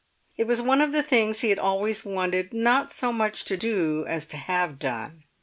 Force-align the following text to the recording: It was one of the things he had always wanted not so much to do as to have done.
It 0.35 0.47
was 0.47 0.63
one 0.63 0.81
of 0.81 0.93
the 0.93 1.03
things 1.03 1.41
he 1.41 1.49
had 1.51 1.59
always 1.59 2.03
wanted 2.03 2.53
not 2.55 2.91
so 2.91 3.13
much 3.13 3.45
to 3.45 3.55
do 3.55 4.03
as 4.07 4.25
to 4.29 4.37
have 4.37 4.79
done. 4.79 5.25